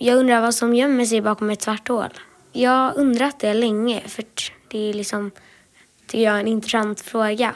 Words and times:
Jag 0.00 0.16
undrar 0.18 0.40
vad 0.40 0.54
som 0.54 0.74
gömmer 0.74 1.04
sig 1.04 1.20
bakom 1.20 1.50
ett 1.50 1.62
svart 1.62 1.88
hål. 1.88 2.08
Jag 2.52 2.70
har 2.70 2.98
undrat 2.98 3.40
det 3.40 3.54
länge 3.54 4.02
för 4.06 4.24
det 4.68 4.90
är 4.90 4.94
liksom, 4.94 5.30
tycker 6.06 6.24
jag, 6.24 6.40
en 6.40 6.46
intressant 6.46 7.00
fråga. 7.00 7.54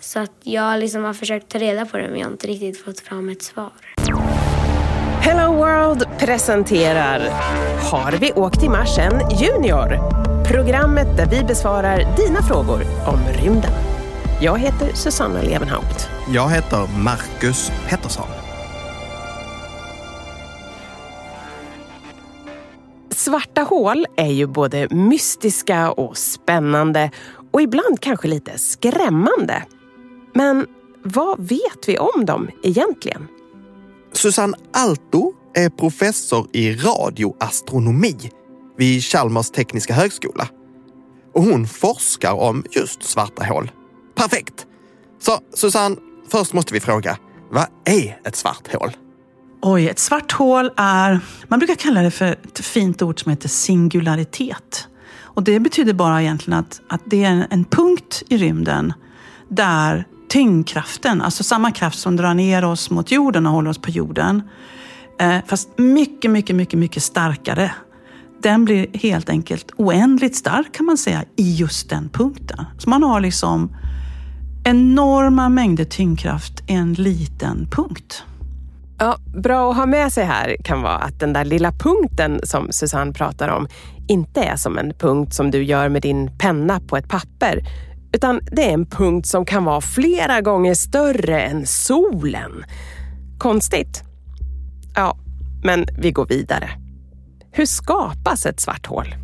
Så 0.00 0.18
att 0.18 0.32
jag 0.42 0.80
liksom 0.80 1.04
har 1.04 1.14
försökt 1.14 1.48
ta 1.48 1.58
reda 1.58 1.86
på 1.86 1.96
det 1.96 2.08
men 2.08 2.18
jag 2.18 2.26
har 2.26 2.32
inte 2.32 2.46
riktigt 2.46 2.84
fått 2.84 3.00
fram 3.00 3.28
ett 3.28 3.42
svar. 3.42 3.72
Hello 5.20 5.52
World 5.52 6.04
presenterar 6.18 7.20
Har 7.90 8.12
vi 8.12 8.32
åkt 8.32 8.62
i 8.62 8.68
Mars 8.68 8.98
än 8.98 9.38
Junior? 9.38 9.96
Programmet 10.44 11.16
där 11.16 11.26
vi 11.26 11.44
besvarar 11.44 12.16
dina 12.16 12.42
frågor 12.42 12.82
om 13.06 13.18
rymden. 13.42 13.72
Jag 14.40 14.58
heter 14.58 14.94
Susanna 14.94 15.42
Levenhaupt. 15.42 16.08
Jag 16.34 16.50
heter 16.50 16.86
Marcus 17.04 17.72
Pettersson. 17.88 18.41
Svarta 23.32 23.62
hål 23.62 24.06
är 24.16 24.30
ju 24.30 24.46
både 24.46 24.88
mystiska 24.90 25.92
och 25.92 26.18
spännande 26.18 27.10
och 27.52 27.62
ibland 27.62 28.00
kanske 28.00 28.28
lite 28.28 28.58
skrämmande. 28.58 29.62
Men 30.34 30.66
vad 31.04 31.40
vet 31.40 31.88
vi 31.88 31.98
om 31.98 32.24
dem 32.24 32.50
egentligen? 32.62 33.28
Susanne 34.12 34.56
Alto 34.72 35.32
är 35.54 35.70
professor 35.70 36.46
i 36.52 36.74
radioastronomi 36.74 38.30
vid 38.78 39.02
Chalmers 39.02 39.50
tekniska 39.50 39.94
högskola. 39.94 40.48
Och 41.34 41.42
hon 41.42 41.66
forskar 41.66 42.32
om 42.32 42.64
just 42.70 43.02
svarta 43.02 43.44
hål. 43.44 43.70
Perfekt! 44.14 44.66
Så 45.20 45.38
Susanne, 45.54 45.96
först 46.28 46.52
måste 46.52 46.74
vi 46.74 46.80
fråga, 46.80 47.18
vad 47.50 47.66
är 47.84 48.20
ett 48.24 48.36
svart 48.36 48.74
hål? 48.74 48.90
Oj, 49.64 49.88
ett 49.88 49.98
svart 49.98 50.32
hål 50.32 50.70
är, 50.76 51.20
man 51.48 51.58
brukar 51.58 51.74
kalla 51.74 52.02
det 52.02 52.10
för 52.10 52.26
ett 52.26 52.64
fint 52.64 53.02
ord 53.02 53.22
som 53.22 53.30
heter 53.30 53.48
singularitet. 53.48 54.88
Och 55.20 55.42
det 55.42 55.60
betyder 55.60 55.92
bara 55.92 56.22
egentligen 56.22 56.58
att, 56.58 56.80
att 56.88 57.00
det 57.04 57.24
är 57.24 57.46
en 57.50 57.64
punkt 57.64 58.22
i 58.28 58.36
rymden 58.36 58.92
där 59.48 60.06
tyngdkraften, 60.28 61.22
alltså 61.22 61.44
samma 61.44 61.70
kraft 61.70 61.98
som 61.98 62.16
drar 62.16 62.34
ner 62.34 62.64
oss 62.64 62.90
mot 62.90 63.12
jorden 63.12 63.46
och 63.46 63.52
håller 63.52 63.70
oss 63.70 63.78
på 63.78 63.90
jorden, 63.90 64.42
eh, 65.20 65.38
fast 65.46 65.78
mycket, 65.78 66.30
mycket, 66.30 66.56
mycket, 66.56 66.78
mycket 66.78 67.02
starkare. 67.02 67.70
Den 68.42 68.64
blir 68.64 68.86
helt 68.98 69.28
enkelt 69.28 69.72
oändligt 69.76 70.36
stark 70.36 70.74
kan 70.74 70.86
man 70.86 70.98
säga 70.98 71.24
i 71.36 71.54
just 71.54 71.90
den 71.90 72.08
punkten. 72.08 72.64
Så 72.78 72.90
man 72.90 73.02
har 73.02 73.20
liksom 73.20 73.76
enorma 74.64 75.48
mängder 75.48 75.84
tyngdkraft 75.84 76.62
i 76.66 76.72
en 76.72 76.94
liten 76.94 77.68
punkt. 77.70 78.24
Ja, 79.02 79.16
bra 79.42 79.70
att 79.70 79.76
ha 79.76 79.86
med 79.86 80.12
sig 80.12 80.24
här 80.24 80.56
kan 80.64 80.82
vara 80.82 80.96
att 80.96 81.20
den 81.20 81.32
där 81.32 81.44
lilla 81.44 81.72
punkten 81.72 82.40
som 82.42 82.68
Susanne 82.70 83.12
pratar 83.12 83.48
om 83.48 83.68
inte 84.08 84.42
är 84.42 84.56
som 84.56 84.78
en 84.78 84.94
punkt 84.98 85.34
som 85.34 85.50
du 85.50 85.62
gör 85.62 85.88
med 85.88 86.02
din 86.02 86.38
penna 86.38 86.80
på 86.80 86.96
ett 86.96 87.08
papper, 87.08 87.62
utan 88.12 88.40
det 88.52 88.68
är 88.70 88.74
en 88.74 88.86
punkt 88.86 89.26
som 89.26 89.44
kan 89.44 89.64
vara 89.64 89.80
flera 89.80 90.40
gånger 90.40 90.74
större 90.74 91.40
än 91.40 91.66
solen. 91.66 92.64
Konstigt? 93.38 94.04
Ja, 94.94 95.16
men 95.64 95.86
vi 95.98 96.12
går 96.12 96.26
vidare. 96.26 96.70
Hur 97.52 97.66
skapas 97.66 98.46
ett 98.46 98.60
svart 98.60 98.86
hål? 98.86 99.14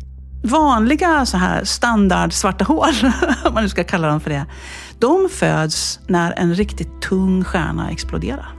Vanliga 0.43 1.25
så 1.25 1.37
här 1.37 1.63
standard 1.63 2.33
svarta 2.33 2.65
hål, 2.65 2.93
om 3.45 3.53
man 3.53 3.63
nu 3.63 3.69
ska 3.69 3.83
kalla 3.83 4.07
dem 4.07 4.19
för 4.19 4.29
det, 4.29 4.45
de 4.99 5.29
föds 5.31 5.99
när 6.07 6.31
en 6.31 6.55
riktigt 6.55 7.01
tung 7.01 7.43
stjärna 7.43 7.91
exploderar. 7.91 8.58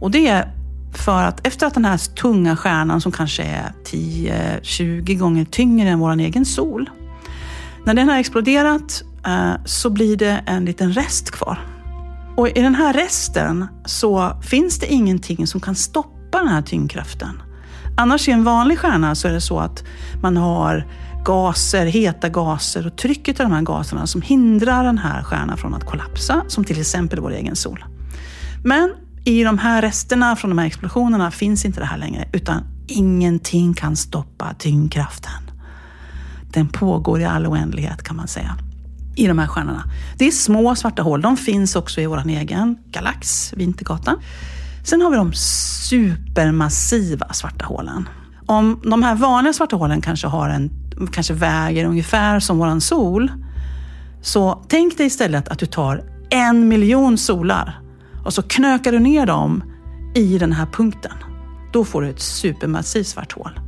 Och 0.00 0.10
det 0.10 0.28
är 0.28 0.52
för 0.94 1.22
att 1.22 1.46
efter 1.46 1.66
att 1.66 1.74
den 1.74 1.84
här 1.84 1.98
tunga 1.98 2.56
stjärnan 2.56 3.00
som 3.00 3.12
kanske 3.12 3.42
är 3.42 3.72
10-20 3.84 5.18
gånger 5.18 5.44
tyngre 5.44 5.88
än 5.88 5.98
vår 5.98 6.20
egen 6.20 6.44
sol. 6.44 6.90
När 7.84 7.94
den 7.94 8.08
har 8.08 8.18
exploderat 8.18 9.02
eh, 9.26 9.52
så 9.64 9.90
blir 9.90 10.16
det 10.16 10.42
en 10.46 10.64
liten 10.64 10.92
rest 10.92 11.30
kvar. 11.30 11.58
Och 12.36 12.48
i 12.48 12.62
den 12.62 12.74
här 12.74 12.92
resten 12.92 13.66
så 13.84 14.40
finns 14.42 14.78
det 14.78 14.86
ingenting 14.86 15.46
som 15.46 15.60
kan 15.60 15.74
stoppa 15.74 16.38
den 16.38 16.48
här 16.48 16.62
tyngdkraften. 16.62 17.42
Annars 17.96 18.28
i 18.28 18.32
en 18.32 18.44
vanlig 18.44 18.78
stjärna 18.78 19.14
så 19.14 19.28
är 19.28 19.32
det 19.32 19.40
så 19.40 19.58
att 19.58 19.84
man 20.22 20.36
har 20.36 20.86
gaser, 21.24 21.86
heta 21.86 22.28
gaser 22.28 22.86
och 22.86 22.96
trycket 22.96 23.40
av 23.40 23.46
de 23.46 23.52
här 23.54 23.62
gaserna 23.62 24.06
som 24.06 24.22
hindrar 24.22 24.84
den 24.84 24.98
här 24.98 25.22
stjärnan 25.22 25.56
från 25.56 25.74
att 25.74 25.86
kollapsa, 25.86 26.44
som 26.48 26.64
till 26.64 26.80
exempel 26.80 27.20
vår 27.20 27.30
egen 27.30 27.56
sol. 27.56 27.84
Men 28.64 28.94
i 29.26 29.44
de 29.44 29.58
här 29.58 29.82
resterna 29.82 30.36
från 30.36 30.50
de 30.50 30.58
här 30.58 30.66
explosionerna 30.66 31.30
finns 31.30 31.64
inte 31.64 31.80
det 31.80 31.86
här 31.86 31.98
längre, 31.98 32.28
utan 32.32 32.62
ingenting 32.86 33.74
kan 33.74 33.96
stoppa 33.96 34.54
tyngdkraften. 34.58 35.50
Den 36.52 36.68
pågår 36.68 37.20
i 37.20 37.24
all 37.24 37.46
oändlighet 37.46 38.02
kan 38.02 38.16
man 38.16 38.28
säga. 38.28 38.56
I 39.16 39.26
de 39.26 39.38
här 39.38 39.46
stjärnorna. 39.46 39.84
Det 40.18 40.26
är 40.26 40.30
små 40.30 40.74
svarta 40.74 41.02
hål. 41.02 41.20
De 41.20 41.36
finns 41.36 41.76
också 41.76 42.00
i 42.00 42.06
vår 42.06 42.28
egen 42.28 42.78
galax, 42.90 43.52
Vintergatan. 43.56 44.16
Sen 44.84 45.02
har 45.02 45.10
vi 45.10 45.16
de 45.16 45.32
supermassiva 45.88 47.32
svarta 47.32 47.64
hålen. 47.64 48.08
Om 48.46 48.80
de 48.84 49.02
här 49.02 49.14
vanliga 49.14 49.52
svarta 49.52 49.76
hålen 49.76 50.00
kanske, 50.00 50.26
har 50.26 50.48
en, 50.48 50.70
kanske 51.12 51.34
väger 51.34 51.84
ungefär 51.84 52.40
som 52.40 52.58
vår 52.58 52.80
sol. 52.80 53.32
Så 54.22 54.64
tänk 54.68 54.96
dig 54.96 55.06
istället 55.06 55.48
att 55.48 55.58
du 55.58 55.66
tar 55.66 56.04
en 56.30 56.68
miljon 56.68 57.18
solar 57.18 57.80
och 58.26 58.34
så 58.34 58.42
knökar 58.42 58.92
du 58.92 58.98
ner 58.98 59.26
dem 59.26 59.62
i 60.14 60.38
den 60.38 60.52
här 60.52 60.66
punkten. 60.66 61.12
Då 61.72 61.84
får 61.84 62.02
du 62.02 62.08
ett 62.08 62.20
supermassivt 62.20 63.06
svart 63.06 63.32
hål. 63.32 63.60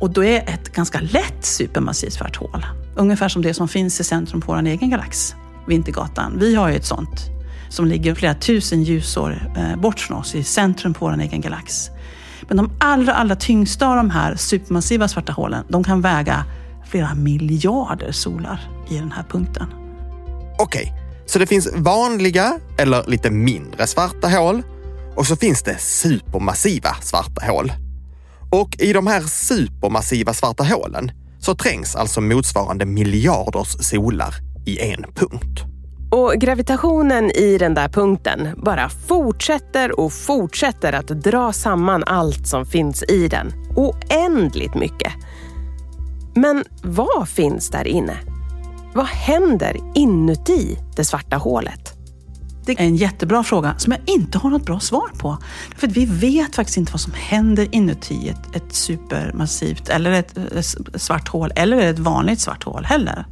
Och 0.00 0.10
då 0.10 0.24
är 0.24 0.48
ett 0.48 0.72
ganska 0.72 1.00
lätt 1.00 1.44
supermassivt 1.44 2.12
svart 2.12 2.36
hål. 2.36 2.66
Ungefär 2.96 3.28
som 3.28 3.42
det 3.42 3.54
som 3.54 3.68
finns 3.68 4.00
i 4.00 4.04
centrum 4.04 4.40
på 4.40 4.52
vår 4.52 4.66
egen 4.66 4.90
galax, 4.90 5.34
Vintergatan. 5.68 6.38
Vi 6.38 6.54
har 6.54 6.68
ju 6.68 6.76
ett 6.76 6.86
sånt 6.86 7.30
som 7.68 7.86
ligger 7.86 8.14
flera 8.14 8.34
tusen 8.34 8.82
ljusår 8.82 9.52
eh, 9.56 9.80
bort 9.80 10.00
från 10.00 10.18
oss 10.18 10.34
i 10.34 10.42
centrum 10.42 10.94
på 10.94 11.06
vår 11.06 11.20
egen 11.20 11.40
galax. 11.40 11.90
Men 12.48 12.56
de 12.56 12.70
allra, 12.80 13.14
allra 13.14 13.36
tyngsta 13.36 13.88
av 13.88 13.96
de 13.96 14.10
här 14.10 14.36
supermassiva 14.36 15.08
svarta 15.08 15.32
hålen, 15.32 15.64
de 15.68 15.84
kan 15.84 16.00
väga 16.00 16.44
flera 16.88 17.14
miljarder 17.14 18.12
solar 18.12 18.60
i 18.88 18.98
den 18.98 19.12
här 19.12 19.24
punkten. 19.28 19.66
Okej, 20.58 20.92
så 21.26 21.38
det 21.38 21.46
finns 21.46 21.68
vanliga 21.74 22.58
eller 22.78 23.04
lite 23.06 23.30
mindre 23.30 23.86
svarta 23.86 24.28
hål 24.28 24.62
och 25.16 25.26
så 25.26 25.36
finns 25.36 25.62
det 25.62 25.78
supermassiva 25.78 26.96
svarta 27.02 27.46
hål. 27.46 27.72
Och 28.50 28.76
i 28.78 28.92
de 28.92 29.06
här 29.06 29.20
supermassiva 29.20 30.34
svarta 30.34 30.64
hålen 30.64 31.10
så 31.38 31.54
trängs 31.54 31.96
alltså 31.96 32.20
motsvarande 32.20 32.84
miljarders 32.86 33.86
solar 33.86 34.34
i 34.66 34.92
en 34.92 35.02
punkt. 35.14 35.64
Och 36.10 36.32
gravitationen 36.32 37.30
i 37.30 37.58
den 37.58 37.74
där 37.74 37.88
punkten 37.88 38.48
bara 38.64 38.88
fortsätter 38.88 40.00
och 40.00 40.12
fortsätter 40.12 40.92
att 40.92 41.06
dra 41.06 41.52
samman 41.52 42.04
allt 42.06 42.46
som 42.46 42.66
finns 42.66 43.02
i 43.02 43.28
den. 43.28 43.52
Oändligt 43.76 44.74
mycket. 44.74 45.12
Men 46.34 46.64
vad 46.82 47.28
finns 47.28 47.70
där 47.70 47.86
inne? 47.86 48.33
Vad 48.94 49.06
händer 49.06 49.76
inuti 49.94 50.78
det 50.96 51.04
svarta 51.04 51.36
hålet? 51.36 51.94
Det 52.66 52.72
är 52.72 52.84
en 52.84 52.96
jättebra 52.96 53.44
fråga 53.44 53.74
som 53.78 53.92
jag 53.92 54.00
inte 54.06 54.38
har 54.38 54.50
något 54.50 54.66
bra 54.66 54.80
svar 54.80 55.08
på. 55.18 55.38
För 55.76 55.86
vi 55.86 56.06
vet 56.06 56.54
faktiskt 56.54 56.78
inte 56.78 56.92
vad 56.92 57.00
som 57.00 57.12
händer 57.12 57.68
inuti 57.74 58.28
ett, 58.28 58.56
ett 58.56 58.74
supermassivt 58.74 59.88
eller 59.88 60.10
ett, 60.10 60.38
ett 60.38 61.02
svart 61.02 61.28
hål 61.28 61.52
eller 61.56 61.76
ett 61.76 61.98
vanligt 61.98 62.40
svart 62.40 62.64
hål 62.64 62.84
heller. 62.84 63.26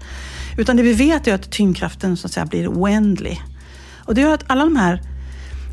Utan 0.58 0.76
det 0.76 0.82
vi 0.82 0.92
vet 0.92 1.26
är 1.26 1.34
att 1.34 1.50
tyngdkraften 1.50 2.16
så 2.16 2.26
att 2.26 2.32
säga 2.32 2.46
blir 2.46 2.68
oändlig. 2.68 3.42
Och 4.04 4.14
det 4.14 4.20
gör 4.20 4.34
att 4.34 4.44
alla 4.46 4.64
de 4.64 4.76
här 4.76 5.00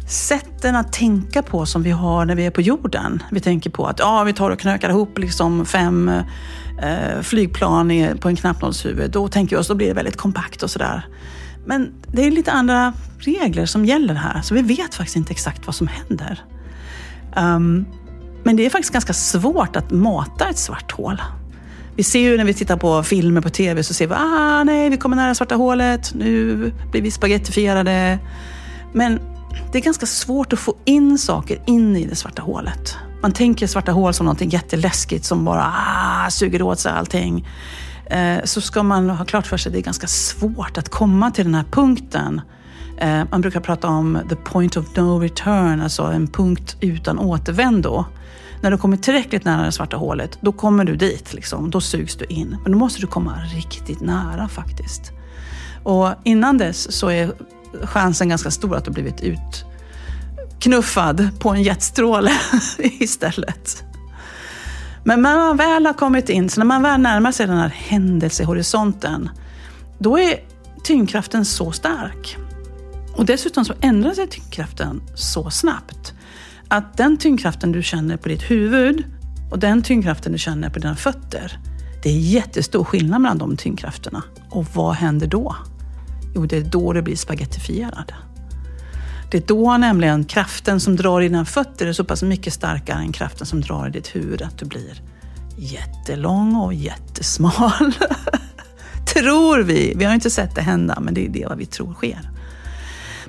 sätten 0.09 0.75
att 0.75 0.93
tänka 0.93 1.41
på 1.41 1.65
som 1.65 1.83
vi 1.83 1.91
har 1.91 2.25
när 2.25 2.35
vi 2.35 2.45
är 2.45 2.51
på 2.51 2.61
jorden. 2.61 3.23
Vi 3.31 3.39
tänker 3.39 3.69
på 3.69 3.85
att 3.85 3.99
ja, 3.99 4.23
vi 4.23 4.33
tar 4.33 4.51
och 4.51 4.59
knökar 4.59 4.89
ihop 4.89 5.17
liksom 5.17 5.65
fem 5.65 6.11
eh, 6.81 7.21
flygplan 7.21 7.91
på 8.19 8.29
en 8.29 8.35
knappnålshuvud. 8.35 9.11
Då 9.11 9.27
tänker 9.27 9.55
vi 9.55 9.61
oss, 9.61 9.67
då 9.67 9.75
blir 9.75 9.87
det 9.87 9.93
väldigt 9.93 10.17
kompakt 10.17 10.63
och 10.63 10.71
sådär. 10.71 11.07
Men 11.65 11.93
det 12.07 12.25
är 12.25 12.31
lite 12.31 12.51
andra 12.51 12.93
regler 13.19 13.65
som 13.65 13.85
gäller 13.85 14.13
här, 14.13 14.41
så 14.41 14.53
vi 14.53 14.61
vet 14.61 14.95
faktiskt 14.95 15.15
inte 15.15 15.31
exakt 15.31 15.65
vad 15.65 15.75
som 15.75 15.87
händer. 15.87 16.43
Um, 17.35 17.85
men 18.43 18.55
det 18.55 18.65
är 18.65 18.69
faktiskt 18.69 18.93
ganska 18.93 19.13
svårt 19.13 19.75
att 19.75 19.91
mata 19.91 20.49
ett 20.49 20.57
svart 20.57 20.91
hål. 20.91 21.21
Vi 21.95 22.03
ser 22.03 22.19
ju 22.19 22.37
när 22.37 22.45
vi 22.45 22.53
tittar 22.53 22.77
på 22.77 23.03
filmer 23.03 23.41
på 23.41 23.49
TV 23.49 23.83
så 23.83 23.93
ser 23.93 24.07
vi 24.07 24.13
ah 24.13 24.63
nej, 24.63 24.89
vi 24.89 24.97
kommer 24.97 25.15
nära 25.15 25.35
svarta 25.35 25.55
hålet, 25.55 26.13
nu 26.13 26.55
blir 26.91 27.01
vi 27.01 27.11
spagettifierade. 27.11 28.19
Men 28.93 29.19
det 29.71 29.77
är 29.77 29.81
ganska 29.81 30.05
svårt 30.05 30.53
att 30.53 30.59
få 30.59 30.75
in 30.85 31.17
saker 31.17 31.61
in 31.65 31.95
i 31.95 32.05
det 32.05 32.15
svarta 32.15 32.41
hålet. 32.41 32.97
Man 33.21 33.31
tänker 33.31 33.67
svarta 33.67 33.91
hål 33.91 34.13
som 34.13 34.25
något 34.25 34.41
jätteläskigt 34.41 35.25
som 35.25 35.45
bara 35.45 35.73
ah, 35.75 36.29
suger 36.29 36.61
åt 36.61 36.79
sig 36.79 36.91
allting. 36.91 37.47
Eh, 38.05 38.43
så 38.43 38.61
ska 38.61 38.83
man 38.83 39.09
ha 39.09 39.25
klart 39.25 39.47
för 39.47 39.57
sig 39.57 39.69
att 39.69 39.73
det 39.73 39.79
är 39.79 39.83
ganska 39.83 40.07
svårt 40.07 40.77
att 40.77 40.89
komma 40.89 41.31
till 41.31 41.45
den 41.45 41.55
här 41.55 41.65
punkten. 41.71 42.41
Eh, 42.97 43.23
man 43.31 43.41
brukar 43.41 43.59
prata 43.59 43.87
om 43.87 44.19
the 44.29 44.35
point 44.35 44.77
of 44.77 44.95
no 44.95 45.19
return, 45.19 45.81
alltså 45.81 46.03
en 46.03 46.27
punkt 46.27 46.77
utan 46.81 47.19
återvändo. 47.19 48.05
När 48.61 48.71
du 48.71 48.77
kommer 48.77 48.97
tillräckligt 48.97 49.45
nära 49.45 49.65
det 49.65 49.71
svarta 49.71 49.97
hålet, 49.97 50.37
då 50.41 50.51
kommer 50.51 50.83
du 50.83 50.95
dit. 50.95 51.33
Liksom. 51.33 51.69
Då 51.69 51.81
sugs 51.81 52.15
du 52.15 52.25
in. 52.25 52.57
Men 52.63 52.71
då 52.71 52.77
måste 52.77 53.01
du 53.01 53.07
komma 53.07 53.35
riktigt 53.55 54.01
nära 54.01 54.47
faktiskt. 54.47 55.11
Och 55.83 56.09
innan 56.23 56.57
dess 56.57 56.91
så 56.91 57.09
är 57.09 57.33
chansen 57.83 58.29
ganska 58.29 58.51
stor 58.51 58.75
att 58.75 58.85
du 58.85 58.91
blivit 58.91 59.21
utknuffad 59.21 61.29
på 61.39 61.49
en 61.49 61.63
jetstråle 61.63 62.31
istället. 62.77 63.83
Men 65.03 65.21
när 65.21 65.35
man 65.35 65.57
väl 65.57 65.85
har 65.85 65.93
kommit 65.93 66.29
in, 66.29 66.49
så 66.49 66.59
när 66.59 66.65
man 66.65 66.83
väl 66.83 67.01
närmar 67.01 67.31
sig 67.31 67.47
den 67.47 67.57
här 67.57 67.69
händelsehorisonten, 67.69 69.29
då 69.97 70.19
är 70.19 70.39
tyngdkraften 70.83 71.45
så 71.45 71.71
stark. 71.71 72.37
Och 73.15 73.25
dessutom 73.25 73.65
så 73.65 73.73
ändrar 73.81 74.13
sig 74.13 74.27
tyngdkraften 74.27 75.01
så 75.15 75.49
snabbt 75.49 76.13
att 76.67 76.97
den 76.97 77.17
tyngdkraften 77.17 77.71
du 77.71 77.83
känner 77.83 78.17
på 78.17 78.29
ditt 78.29 78.51
huvud 78.51 79.03
och 79.51 79.59
den 79.59 79.81
tyngdkraften 79.81 80.31
du 80.31 80.37
känner 80.37 80.69
på 80.69 80.79
dina 80.79 80.95
fötter, 80.95 81.59
det 82.03 82.09
är 82.09 82.19
jättestor 82.19 82.83
skillnad 82.83 83.21
mellan 83.21 83.37
de 83.37 83.57
tyngdkrafterna. 83.57 84.23
Och 84.49 84.65
vad 84.73 84.95
händer 84.95 85.27
då? 85.27 85.55
Jo, 86.35 86.45
det 86.45 86.57
är 86.57 86.61
då 86.61 86.93
det 86.93 87.01
blir 87.01 87.15
spagettifierad. 87.15 88.13
Det 89.31 89.37
är 89.37 89.47
då 89.47 89.77
nämligen 89.77 90.25
kraften 90.25 90.79
som 90.79 90.95
drar 90.95 91.21
i 91.21 91.27
dina 91.27 91.45
fötter 91.45 91.87
är 91.87 91.93
så 91.93 92.03
pass 92.03 92.23
mycket 92.23 92.53
starkare 92.53 92.99
än 92.99 93.11
kraften 93.11 93.47
som 93.47 93.61
drar 93.61 93.87
i 93.87 93.91
ditt 93.91 94.15
huvud 94.15 94.41
att 94.41 94.57
du 94.57 94.65
blir 94.65 95.01
jättelång 95.57 96.55
och 96.55 96.73
jättesmal. 96.73 97.93
tror 99.13 99.59
vi. 99.59 99.93
Vi 99.95 100.05
har 100.05 100.13
inte 100.13 100.29
sett 100.29 100.55
det 100.55 100.61
hända, 100.61 100.99
men 100.99 101.13
det 101.13 101.25
är 101.25 101.29
det 101.29 101.45
vad 101.49 101.57
vi 101.57 101.65
tror 101.65 101.93
sker. 101.93 102.29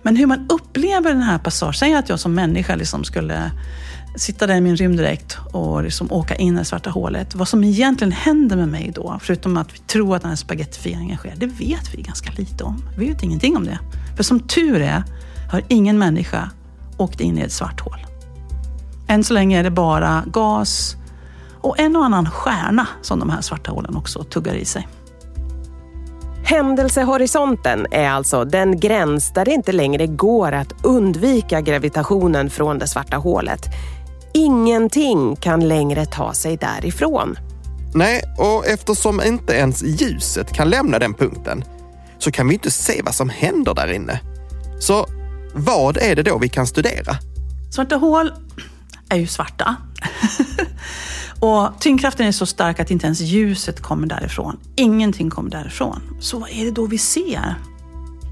Men 0.02 0.16
hur 0.16 0.26
man 0.26 0.46
upplever 0.48 1.12
den 1.12 1.22
här 1.22 1.38
passagen, 1.38 1.74
säg 1.74 1.94
att 1.94 2.08
jag 2.08 2.20
som 2.20 2.34
människa 2.34 2.76
liksom 2.76 3.04
skulle 3.04 3.50
sitta 4.16 4.46
där 4.46 4.54
i 4.54 4.60
min 4.60 4.76
rymddräkt 4.76 5.38
och 5.52 5.82
liksom 5.82 6.12
åka 6.12 6.34
in 6.34 6.54
i 6.54 6.58
det 6.58 6.64
svarta 6.64 6.90
hålet. 6.90 7.34
Vad 7.34 7.48
som 7.48 7.64
egentligen 7.64 8.12
händer 8.12 8.56
med 8.56 8.68
mig 8.68 8.92
då, 8.94 9.18
förutom 9.22 9.56
att 9.56 9.74
vi 9.74 9.78
tror 9.78 10.16
att 10.16 10.22
den 10.22 10.28
här 10.28 10.36
spagettifieringen 10.36 11.16
sker, 11.16 11.34
det 11.36 11.46
vet 11.46 11.94
vi 11.94 12.02
ganska 12.02 12.32
lite 12.32 12.64
om. 12.64 12.84
Vi 12.98 13.08
vet 13.08 13.22
ingenting 13.22 13.56
om 13.56 13.64
det. 13.64 13.78
För 14.16 14.22
som 14.22 14.40
tur 14.40 14.80
är 14.80 15.04
har 15.50 15.62
ingen 15.68 15.98
människa 15.98 16.50
åkt 16.96 17.20
in 17.20 17.38
i 17.38 17.40
ett 17.40 17.52
svart 17.52 17.80
hål. 17.80 18.06
Än 19.08 19.24
så 19.24 19.34
länge 19.34 19.58
är 19.58 19.62
det 19.62 19.70
bara 19.70 20.24
gas 20.26 20.96
och 21.60 21.80
en 21.80 21.96
och 21.96 22.04
annan 22.04 22.30
stjärna 22.30 22.86
som 23.02 23.18
de 23.18 23.30
här 23.30 23.40
svarta 23.40 23.70
hålen 23.70 23.96
också 23.96 24.24
tuggar 24.24 24.54
i 24.54 24.64
sig. 24.64 24.88
Händelsehorisonten 26.44 27.86
är 27.90 28.08
alltså 28.08 28.44
den 28.44 28.80
gräns 28.80 29.32
där 29.32 29.44
det 29.44 29.50
inte 29.50 29.72
längre 29.72 30.06
går 30.06 30.52
att 30.52 30.72
undvika 30.82 31.60
gravitationen 31.60 32.50
från 32.50 32.78
det 32.78 32.88
svarta 32.88 33.16
hålet. 33.16 33.60
Ingenting 34.34 35.36
kan 35.36 35.68
längre 35.68 36.06
ta 36.06 36.34
sig 36.34 36.56
därifrån. 36.56 37.38
Nej, 37.94 38.22
och 38.38 38.66
eftersom 38.66 39.20
inte 39.22 39.52
ens 39.52 39.82
ljuset 39.82 40.52
kan 40.52 40.70
lämna 40.70 40.98
den 40.98 41.14
punkten 41.14 41.64
så 42.18 42.30
kan 42.30 42.48
vi 42.48 42.54
inte 42.54 42.70
se 42.70 43.02
vad 43.04 43.14
som 43.14 43.28
händer 43.28 43.74
där 43.74 43.92
inne. 43.92 44.20
Så 44.80 45.06
vad 45.54 45.96
är 45.96 46.16
det 46.16 46.22
då 46.22 46.38
vi 46.38 46.48
kan 46.48 46.66
studera? 46.66 47.16
Svarta 47.70 47.96
hål 47.96 48.32
är 49.08 49.16
ju 49.16 49.26
svarta. 49.26 49.76
och 51.40 51.80
tyngdkraften 51.80 52.26
är 52.26 52.32
så 52.32 52.46
stark 52.46 52.80
att 52.80 52.90
inte 52.90 53.06
ens 53.06 53.20
ljuset 53.20 53.80
kommer 53.80 54.06
därifrån. 54.06 54.56
Ingenting 54.76 55.30
kommer 55.30 55.50
därifrån. 55.50 56.00
Så 56.20 56.38
vad 56.38 56.50
är 56.50 56.64
det 56.64 56.70
då 56.70 56.86
vi 56.86 56.98
ser? 56.98 57.54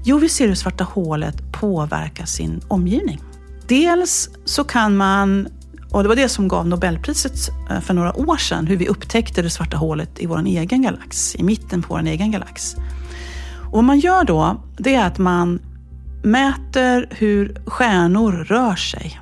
Jo, 0.03 0.17
vi 0.17 0.29
ser 0.29 0.47
hur 0.47 0.55
svarta 0.55 0.83
hålet 0.83 1.51
påverkar 1.51 2.25
sin 2.25 2.61
omgivning. 2.67 3.21
Dels 3.67 4.29
så 4.45 4.63
kan 4.63 4.97
man, 4.97 5.47
och 5.91 6.03
det 6.03 6.09
var 6.09 6.15
det 6.15 6.29
som 6.29 6.47
gav 6.47 6.67
Nobelpriset 6.67 7.49
eh, 7.69 7.79
för 7.79 7.93
några 7.93 8.15
år 8.15 8.37
sedan, 8.37 8.67
hur 8.67 8.77
vi 8.77 8.87
upptäckte 8.87 9.41
det 9.41 9.49
svarta 9.49 9.77
hålet 9.77 10.19
i 10.19 10.25
vår 10.25 10.45
egen 10.45 10.81
galax, 10.81 11.35
i 11.35 11.43
mitten 11.43 11.81
på 11.81 11.93
vår 11.93 12.03
egen 12.03 12.31
galax. 12.31 12.75
Och 13.65 13.75
vad 13.75 13.83
man 13.83 13.99
gör 13.99 14.23
då, 14.23 14.63
det 14.77 14.95
är 14.95 15.05
att 15.05 15.17
man 15.17 15.59
mäter 16.23 17.07
hur 17.11 17.61
stjärnor 17.65 18.31
rör 18.31 18.75
sig. 18.75 19.19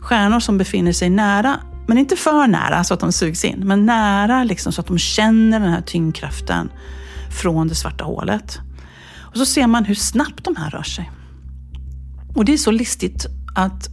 Stjärnor 0.00 0.40
som 0.40 0.58
befinner 0.58 0.92
sig 0.92 1.10
nära, 1.10 1.60
men 1.86 1.98
inte 1.98 2.16
för 2.16 2.46
nära 2.46 2.84
så 2.84 2.94
att 2.94 3.00
de 3.00 3.12
sugs 3.12 3.44
in, 3.44 3.62
men 3.64 3.86
nära 3.86 4.44
liksom 4.44 4.72
så 4.72 4.80
att 4.80 4.86
de 4.86 4.98
känner 4.98 5.60
den 5.60 5.70
här 5.70 5.82
tyngdkraften 5.82 6.70
från 7.42 7.68
det 7.68 7.74
svarta 7.74 8.04
hålet. 8.04 8.58
Och 9.18 9.36
så 9.36 9.46
ser 9.46 9.66
man 9.66 9.84
hur 9.84 9.94
snabbt 9.94 10.44
de 10.44 10.56
här 10.56 10.70
rör 10.70 10.82
sig. 10.82 11.10
Och 12.34 12.44
det 12.44 12.52
är 12.52 12.56
så 12.56 12.70
listigt 12.70 13.26
att 13.54 13.88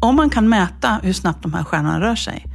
om 0.00 0.16
man 0.16 0.30
kan 0.30 0.48
mäta 0.48 1.00
hur 1.02 1.12
snabbt 1.12 1.42
de 1.42 1.54
här 1.54 1.64
stjärnorna 1.64 2.00
rör 2.00 2.16
sig, 2.16 2.46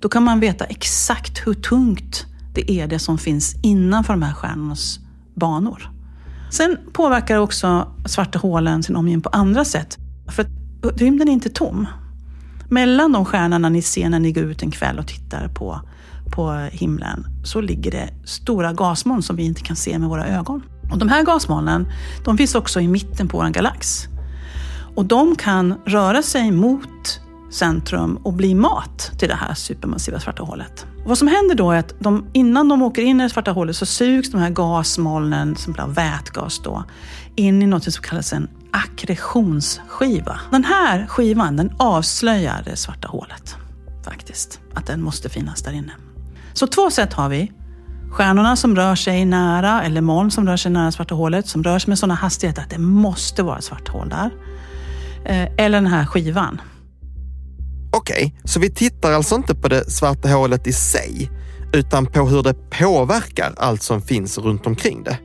då 0.00 0.08
kan 0.08 0.22
man 0.22 0.40
veta 0.40 0.64
exakt 0.64 1.46
hur 1.46 1.54
tungt 1.54 2.26
det 2.54 2.70
är 2.70 2.86
det 2.86 2.98
som 2.98 3.18
finns 3.18 3.54
innanför 3.62 4.12
de 4.12 4.22
här 4.22 4.34
stjärnornas 4.34 4.98
banor. 5.34 5.90
Sen 6.50 6.78
påverkar 6.92 7.38
också 7.38 7.92
svarta 8.06 8.38
hålen 8.38 8.82
sin 8.82 8.96
omgivning 8.96 9.22
på 9.22 9.28
andra 9.28 9.64
sätt. 9.64 9.98
För 10.28 10.42
att 10.42 11.00
rymden 11.00 11.28
är 11.28 11.32
inte 11.32 11.48
tom. 11.48 11.86
Mellan 12.68 13.12
de 13.12 13.24
stjärnorna 13.24 13.68
ni 13.68 13.82
ser 13.82 14.08
när 14.08 14.18
ni 14.18 14.32
går 14.32 14.44
ut 14.44 14.62
en 14.62 14.70
kväll 14.70 14.98
och 14.98 15.06
tittar 15.06 15.48
på, 15.48 15.80
på 16.34 16.68
himlen 16.72 17.26
så 17.44 17.60
ligger 17.60 17.90
det 17.90 18.10
stora 18.24 18.72
gasmoln 18.72 19.22
som 19.22 19.36
vi 19.36 19.42
inte 19.44 19.60
kan 19.60 19.76
se 19.76 19.98
med 19.98 20.08
våra 20.08 20.26
ögon. 20.26 20.62
Och 20.92 20.98
de 20.98 21.08
här 21.08 21.22
gasmolnen 21.22 21.86
de 22.24 22.38
finns 22.38 22.54
också 22.54 22.80
i 22.80 22.88
mitten 22.88 23.28
på 23.28 23.38
vår 23.38 23.48
galax. 23.48 24.08
Och 24.96 25.04
de 25.04 25.36
kan 25.36 25.74
röra 25.86 26.22
sig 26.22 26.50
mot 26.50 27.20
centrum 27.50 28.16
och 28.16 28.32
bli 28.32 28.54
mat 28.54 29.12
till 29.18 29.28
det 29.28 29.34
här 29.34 29.54
supermassiva 29.54 30.20
svarta 30.20 30.42
hålet. 30.42 30.86
Och 31.02 31.08
vad 31.08 31.18
som 31.18 31.28
händer 31.28 31.54
då 31.54 31.70
är 31.70 31.78
att 31.78 31.94
de, 31.98 32.26
innan 32.32 32.68
de 32.68 32.82
åker 32.82 33.02
in 33.02 33.20
i 33.20 33.22
det 33.22 33.30
svarta 33.30 33.50
hålet 33.50 33.76
så 33.76 33.86
sugs 33.86 34.30
de 34.30 34.40
här 34.40 34.50
gasmolnen, 34.50 35.56
som 35.56 35.72
blir 35.72 35.86
vätgas 35.86 36.60
då, 36.62 36.84
in 37.36 37.62
i 37.62 37.66
något 37.66 37.92
som 37.92 38.02
kallas 38.02 38.32
en 38.32 38.48
akkretionsskiva. 38.70 40.40
Den 40.50 40.64
här 40.64 41.06
skivan 41.06 41.56
den 41.56 41.72
avslöjar 41.78 42.62
det 42.64 42.76
svarta 42.76 43.08
hålet, 43.08 43.56
faktiskt. 44.04 44.60
Att 44.74 44.86
den 44.86 45.02
måste 45.02 45.28
finnas 45.28 45.62
där 45.62 45.72
inne. 45.72 45.92
Så 46.52 46.66
två 46.66 46.90
sätt 46.90 47.12
har 47.12 47.28
vi. 47.28 47.52
Stjärnorna 48.10 48.56
som 48.56 48.76
rör 48.76 48.94
sig 48.94 49.24
nära, 49.24 49.82
eller 49.82 50.00
moln 50.00 50.30
som 50.30 50.46
rör 50.46 50.56
sig 50.56 50.72
nära 50.72 50.92
svarta 50.92 51.14
hålet, 51.14 51.46
som 51.48 51.62
rör 51.62 51.78
sig 51.78 51.88
med 51.88 51.98
sådana 51.98 52.14
hastigheter 52.14 52.62
att 52.62 52.70
det 52.70 52.78
måste 52.78 53.42
vara 53.42 53.58
ett 53.58 53.64
svart 53.64 53.88
hål 53.88 54.08
där. 54.08 54.30
Eh, 55.24 55.48
eller 55.56 55.80
den 55.80 55.86
här 55.86 56.06
skivan 56.06 56.60
Okej, 57.96 58.26
okay, 58.26 58.40
så 58.44 58.60
vi 58.60 58.70
tittar 58.70 59.12
alltså 59.12 59.34
inte 59.34 59.54
på 59.54 59.68
det 59.68 59.90
svarta 59.90 60.28
hålet 60.28 60.66
i 60.66 60.72
sig, 60.72 61.30
utan 61.72 62.06
på 62.06 62.28
hur 62.28 62.42
det 62.42 62.70
påverkar 62.70 63.54
allt 63.56 63.82
som 63.82 64.02
finns 64.02 64.38
runt 64.38 64.66
omkring 64.66 65.04
det. 65.04 65.18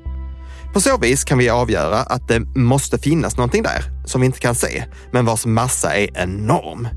På 0.73 0.81
så 0.81 0.97
vis 0.97 1.23
kan 1.23 1.37
vi 1.37 1.49
avgöra 1.49 1.97
att 1.97 2.27
det 2.27 2.39
måste 2.55 2.97
finnas 2.97 3.37
någonting 3.37 3.63
där 3.63 3.83
som 4.05 4.21
vi 4.21 4.27
inte 4.27 4.39
kan 4.39 4.55
se, 4.55 4.83
men 5.11 5.25
vars 5.25 5.45
massa 5.45 5.95
är 5.95 6.17
enorm. 6.17 6.87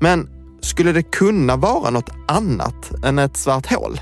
Men 0.00 0.28
skulle 0.60 0.92
det 0.92 1.02
kunna 1.02 1.56
vara 1.56 1.90
något 1.90 2.10
annat 2.28 3.04
än 3.04 3.18
ett 3.18 3.36
svart 3.36 3.66
hål? 3.66 4.00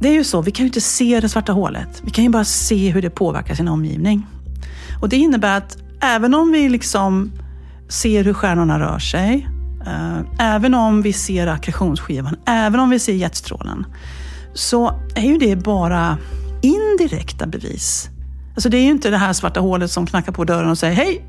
Det 0.00 0.08
är 0.08 0.12
ju 0.12 0.24
så, 0.24 0.42
vi 0.42 0.50
kan 0.50 0.64
ju 0.64 0.68
inte 0.68 0.80
se 0.80 1.20
det 1.20 1.28
svarta 1.28 1.52
hålet. 1.52 2.02
Vi 2.04 2.10
kan 2.10 2.24
ju 2.24 2.30
bara 2.30 2.44
se 2.44 2.90
hur 2.90 3.02
det 3.02 3.10
påverkar 3.10 3.54
sin 3.54 3.68
omgivning. 3.68 4.26
Och 5.00 5.08
det 5.08 5.16
innebär 5.16 5.56
att 5.56 5.76
även 6.02 6.34
om 6.34 6.52
vi 6.52 6.68
liksom 6.68 7.32
ser 7.88 8.24
hur 8.24 8.34
stjärnorna 8.34 8.80
rör 8.80 8.98
sig, 8.98 9.48
eh, 9.86 10.54
även 10.54 10.74
om 10.74 11.02
vi 11.02 11.12
ser 11.12 11.46
ackretionsskivan, 11.46 12.36
även 12.46 12.80
om 12.80 12.90
vi 12.90 12.98
ser 12.98 13.12
jetstrålen, 13.12 13.86
så 14.54 15.00
är 15.14 15.22
ju 15.22 15.38
det 15.38 15.56
bara 15.56 16.18
indirekta 16.62 17.46
bevis. 17.46 18.08
Alltså 18.54 18.68
det 18.68 18.78
är 18.78 18.82
ju 18.82 18.90
inte 18.90 19.10
det 19.10 19.16
här 19.16 19.32
svarta 19.32 19.60
hålet 19.60 19.90
som 19.90 20.06
knackar 20.06 20.32
på 20.32 20.44
dörren 20.44 20.70
och 20.70 20.78
säger 20.78 20.94
hej, 20.94 21.26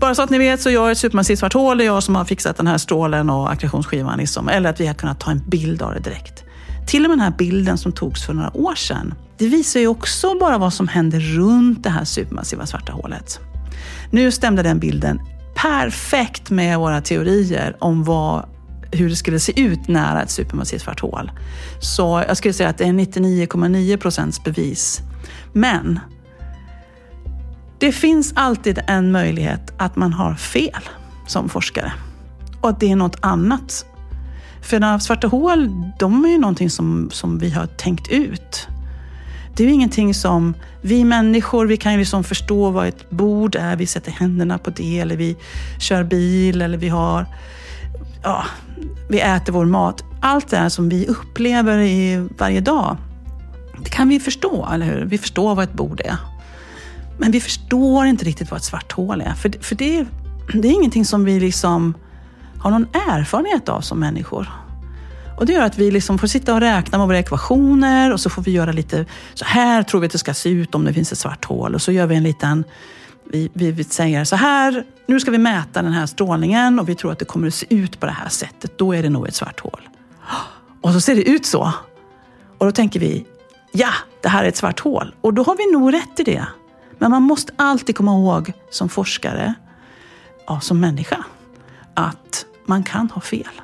bara 0.00 0.14
så 0.14 0.22
att 0.22 0.30
ni 0.30 0.38
vet 0.38 0.60
så 0.60 0.70
jag 0.70 0.88
är 0.88 0.92
ett 0.92 0.98
supermassivt 0.98 1.38
svart 1.38 1.54
hål, 1.54 1.78
det 1.78 1.84
är 1.84 1.86
jag 1.86 2.02
som 2.02 2.14
har 2.14 2.24
fixat 2.24 2.56
den 2.56 2.66
här 2.66 2.78
strålen 2.78 3.30
och 3.30 3.52
ackretionsskivan. 3.52 4.18
Liksom. 4.18 4.48
Eller 4.48 4.70
att 4.70 4.80
vi 4.80 4.86
har 4.86 4.94
kunnat 4.94 5.20
ta 5.20 5.30
en 5.30 5.42
bild 5.46 5.82
av 5.82 5.94
det 5.94 6.00
direkt. 6.00 6.44
Till 6.86 7.04
och 7.04 7.10
med 7.10 7.18
den 7.18 7.24
här 7.24 7.34
bilden 7.38 7.78
som 7.78 7.92
togs 7.92 8.26
för 8.26 8.32
några 8.32 8.56
år 8.56 8.74
sedan, 8.74 9.14
det 9.38 9.48
visar 9.48 9.80
ju 9.80 9.86
också 9.86 10.38
bara 10.38 10.58
vad 10.58 10.72
som 10.72 10.88
händer 10.88 11.20
runt 11.20 11.82
det 11.82 11.90
här 11.90 12.04
supermassiva 12.04 12.66
svarta 12.66 12.92
hålet. 12.92 13.40
Nu 14.10 14.30
stämde 14.30 14.62
den 14.62 14.78
bilden 14.78 15.20
perfekt 15.54 16.50
med 16.50 16.78
våra 16.78 17.00
teorier 17.00 17.76
om 17.80 18.04
vad, 18.04 18.44
hur 18.92 19.08
det 19.08 19.16
skulle 19.16 19.40
se 19.40 19.60
ut 19.60 19.88
nära 19.88 20.22
ett 20.22 20.30
supermassivt 20.30 20.82
svart 20.82 21.00
hål. 21.00 21.30
Så 21.80 22.24
jag 22.28 22.36
skulle 22.36 22.54
säga 22.54 22.68
att 22.68 22.78
det 22.78 22.84
är 22.84 22.92
99,9 22.92 23.96
procents 23.96 24.44
bevis. 24.44 25.00
Men 25.52 26.00
det 27.78 27.92
finns 27.92 28.32
alltid 28.36 28.78
en 28.86 29.12
möjlighet 29.12 29.72
att 29.76 29.96
man 29.96 30.12
har 30.12 30.34
fel 30.34 30.82
som 31.26 31.48
forskare 31.48 31.92
och 32.60 32.68
att 32.68 32.80
det 32.80 32.90
är 32.90 32.96
något 32.96 33.16
annat. 33.20 33.86
För 34.62 34.98
svarta 34.98 35.28
hål, 35.28 35.72
de 35.98 36.24
är 36.24 36.28
ju 36.28 36.38
någonting 36.38 36.70
som, 36.70 37.10
som 37.12 37.38
vi 37.38 37.50
har 37.50 37.66
tänkt 37.66 38.08
ut 38.08 38.68
det 39.56 39.62
är 39.62 39.66
ju 39.66 39.72
ingenting 39.72 40.14
som 40.14 40.54
vi 40.80 41.04
människor, 41.04 41.66
vi 41.66 41.76
kan 41.76 41.92
ju 41.92 41.98
liksom 41.98 42.24
förstå 42.24 42.70
vad 42.70 42.88
ett 42.88 43.10
bord 43.10 43.54
är. 43.54 43.76
Vi 43.76 43.86
sätter 43.86 44.12
händerna 44.12 44.58
på 44.58 44.70
det 44.70 44.98
eller 44.98 45.16
vi 45.16 45.36
kör 45.78 46.04
bil 46.04 46.62
eller 46.62 46.78
vi 46.78 46.88
har 46.88 47.26
ja, 48.22 48.44
vi 49.08 49.20
äter 49.20 49.52
vår 49.52 49.64
mat. 49.64 50.04
Allt 50.20 50.48
det 50.48 50.56
här 50.56 50.68
som 50.68 50.88
vi 50.88 51.06
upplever 51.06 51.78
i 51.78 52.28
varje 52.38 52.60
dag, 52.60 52.96
det 53.84 53.90
kan 53.90 54.08
vi 54.08 54.20
förstå, 54.20 54.68
eller 54.72 54.86
hur? 54.86 55.04
Vi 55.04 55.18
förstår 55.18 55.54
vad 55.54 55.64
ett 55.64 55.72
bord 55.72 56.00
är. 56.04 56.16
Men 57.18 57.30
vi 57.30 57.40
förstår 57.40 58.06
inte 58.06 58.24
riktigt 58.24 58.50
vad 58.50 58.58
ett 58.58 58.64
svart 58.64 58.92
hål 58.92 59.20
är. 59.20 59.34
För, 59.34 59.52
för 59.60 59.74
det, 59.74 60.06
det 60.54 60.68
är 60.68 60.72
ingenting 60.72 61.04
som 61.04 61.24
vi 61.24 61.40
liksom 61.40 61.94
har 62.58 62.70
någon 62.70 62.86
erfarenhet 62.94 63.68
av 63.68 63.80
som 63.80 64.00
människor. 64.00 64.48
Och 65.38 65.46
det 65.46 65.52
gör 65.52 65.62
att 65.62 65.78
vi 65.78 65.90
liksom 65.90 66.18
får 66.18 66.26
sitta 66.26 66.54
och 66.54 66.60
räkna 66.60 66.98
med 66.98 67.06
våra 67.06 67.18
ekvationer 67.18 68.12
och 68.12 68.20
så 68.20 68.30
får 68.30 68.42
vi 68.42 68.50
göra 68.50 68.72
lite, 68.72 69.06
så 69.34 69.44
här 69.44 69.82
tror 69.82 70.00
vi 70.00 70.06
att 70.06 70.12
det 70.12 70.18
ska 70.18 70.34
se 70.34 70.48
ut 70.48 70.74
om 70.74 70.84
det 70.84 70.92
finns 70.92 71.12
ett 71.12 71.18
svart 71.18 71.44
hål. 71.44 71.74
Och 71.74 71.82
så 71.82 71.92
gör 71.92 72.06
vi 72.06 72.16
en 72.16 72.22
liten, 72.22 72.64
vi, 73.24 73.50
vi, 73.52 73.72
vi 73.72 73.84
säger 73.84 74.24
så 74.24 74.36
här, 74.36 74.84
nu 75.06 75.20
ska 75.20 75.30
vi 75.30 75.38
mäta 75.38 75.82
den 75.82 75.92
här 75.92 76.06
strålningen 76.06 76.78
och 76.80 76.88
vi 76.88 76.94
tror 76.94 77.12
att 77.12 77.18
det 77.18 77.24
kommer 77.24 77.46
att 77.46 77.54
se 77.54 77.66
ut 77.70 78.00
på 78.00 78.06
det 78.06 78.12
här 78.12 78.28
sättet. 78.28 78.78
Då 78.78 78.94
är 78.94 79.02
det 79.02 79.08
nog 79.08 79.28
ett 79.28 79.34
svart 79.34 79.60
hål. 79.60 79.88
Och 80.80 80.92
så 80.92 81.00
ser 81.00 81.14
det 81.14 81.28
ut 81.28 81.46
så. 81.46 81.72
Och 82.58 82.66
då 82.66 82.72
tänker 82.72 83.00
vi, 83.00 83.26
ja, 83.72 83.90
det 84.22 84.28
här 84.28 84.44
är 84.44 84.48
ett 84.48 84.56
svart 84.56 84.80
hål. 84.80 85.14
Och 85.20 85.34
då 85.34 85.42
har 85.42 85.56
vi 85.56 85.72
nog 85.72 85.92
rätt 85.94 86.20
i 86.20 86.22
det. 86.22 86.46
Men 86.98 87.10
man 87.10 87.22
måste 87.22 87.52
alltid 87.56 87.96
komma 87.96 88.12
ihåg 88.12 88.52
som 88.70 88.88
forskare, 88.88 89.54
ja, 90.46 90.60
som 90.60 90.80
människa, 90.80 91.24
att 91.94 92.46
man 92.66 92.82
kan 92.82 93.10
ha 93.10 93.20
fel. 93.20 93.60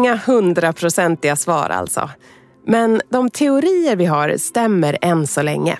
Inga 0.00 0.16
hundraprocentiga 0.16 1.36
svar 1.36 1.68
alltså. 1.70 2.10
Men 2.66 3.00
de 3.08 3.30
teorier 3.30 3.96
vi 3.96 4.06
har 4.06 4.36
stämmer 4.36 4.98
än 5.00 5.26
så 5.26 5.42
länge. 5.42 5.78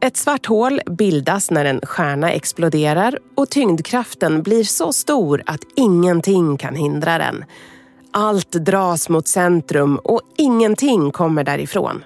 Ett 0.00 0.16
svart 0.16 0.46
hål 0.46 0.80
bildas 0.86 1.50
när 1.50 1.64
en 1.64 1.80
stjärna 1.80 2.32
exploderar 2.32 3.18
och 3.36 3.50
tyngdkraften 3.50 4.42
blir 4.42 4.64
så 4.64 4.92
stor 4.92 5.42
att 5.46 5.60
ingenting 5.76 6.56
kan 6.56 6.74
hindra 6.74 7.18
den. 7.18 7.44
Allt 8.10 8.52
dras 8.52 9.08
mot 9.08 9.28
centrum 9.28 9.96
och 9.96 10.20
ingenting 10.36 11.10
kommer 11.10 11.44
därifrån. 11.44 12.04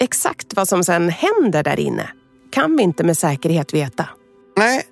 Exakt 0.00 0.56
vad 0.56 0.68
som 0.68 0.84
sen 0.84 1.08
händer 1.08 1.62
där 1.62 1.80
inne 1.80 2.08
kan 2.50 2.76
vi 2.76 2.82
inte 2.82 3.04
med 3.04 3.18
säkerhet 3.18 3.74
veta. 3.74 4.08
Nej, 4.56 4.82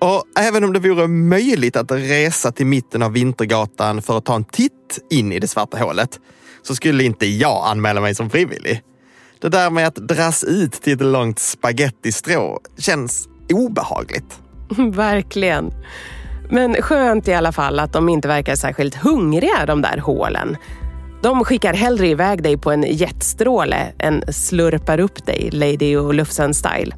och 0.00 0.24
även 0.38 0.64
om 0.64 0.72
det 0.72 0.78
vore 0.78 1.08
möjligt 1.08 1.76
att 1.76 1.92
resa 1.92 2.52
till 2.52 2.66
mitten 2.66 3.02
av 3.02 3.12
Vintergatan 3.12 4.02
för 4.02 4.18
att 4.18 4.24
ta 4.24 4.34
en 4.34 4.44
titt 4.44 4.98
in 5.10 5.32
i 5.32 5.38
det 5.38 5.48
svarta 5.48 5.78
hålet 5.78 6.20
så 6.62 6.74
skulle 6.74 7.04
inte 7.04 7.26
jag 7.26 7.64
anmäla 7.66 8.00
mig 8.00 8.14
som 8.14 8.30
frivillig. 8.30 8.82
Det 9.40 9.48
där 9.48 9.70
med 9.70 9.86
att 9.86 9.94
dras 9.94 10.44
ut 10.44 10.72
till 10.72 10.92
ett 10.92 11.00
långt 11.00 11.38
spagettistrå 11.38 12.60
känns 12.78 13.28
obehagligt. 13.52 14.38
Verkligen. 14.94 15.72
Men 16.50 16.82
skönt 16.82 17.28
i 17.28 17.34
alla 17.34 17.52
fall 17.52 17.78
att 17.78 17.92
de 17.92 18.08
inte 18.08 18.28
verkar 18.28 18.54
särskilt 18.54 18.94
hungriga 18.94 19.66
de 19.66 19.82
där 19.82 19.98
hålen. 19.98 20.56
De 21.22 21.44
skickar 21.44 21.74
hellre 21.74 22.08
iväg 22.08 22.42
dig 22.42 22.58
på 22.58 22.70
en 22.70 22.82
jetstråle 22.82 23.92
än 23.98 24.22
slurpar 24.32 25.00
upp 25.00 25.26
dig 25.26 25.50
Lady 25.52 25.96
och 25.96 26.14
Lufsen-style. 26.14 26.94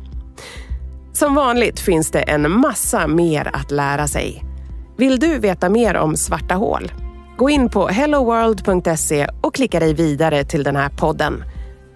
Som 1.13 1.35
vanligt 1.35 1.81
finns 1.81 2.11
det 2.11 2.21
en 2.21 2.51
massa 2.51 3.07
mer 3.07 3.51
att 3.53 3.71
lära 3.71 4.09
sig. 4.09 4.45
Vill 4.99 5.19
du 5.19 5.39
veta 5.39 5.69
mer 5.69 5.97
om 5.97 6.17
svarta 6.17 6.55
hål? 6.55 6.93
Gå 7.37 7.51
in 7.51 7.69
på 7.69 7.89
helloworld.se 7.89 9.29
och 9.41 9.55
klicka 9.55 9.81
dig 9.81 9.95
vidare 9.95 10.45
till 10.45 10.63
den 10.63 10.77
här 10.77 10.89
podden. 10.89 11.45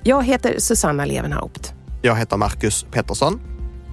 Jag 0.02 0.24
heter 0.24 0.54
Susanna 0.58 1.04
Levenhaupt. 1.04 1.74
Jag 2.02 2.16
heter 2.16 2.36
Marcus 2.36 2.86
Pettersson. 2.90 3.40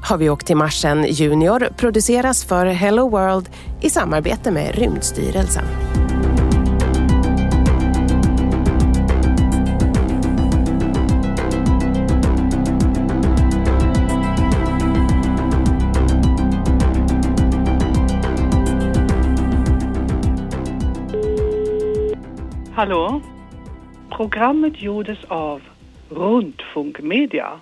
Har 0.04 0.18
vi 0.18 0.30
åkt 0.30 0.48
till 0.48 0.58
Marsen 0.58 1.06
Junior 1.10 1.68
produceras 1.78 2.46
för 2.46 2.66
Hello 2.66 3.10
World 3.10 3.50
i 3.82 3.90
samarbete 3.90 4.52
med 4.52 4.76
Rymdstyrelsen. 4.76 5.66
Hallå? 22.84 23.22
Programmet 24.12 24.82
gjordes 24.82 25.24
av 25.28 25.62
Rundfunk 26.10 27.00
Media. 27.02 27.60